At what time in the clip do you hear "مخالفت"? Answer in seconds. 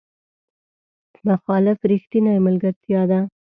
1.27-1.83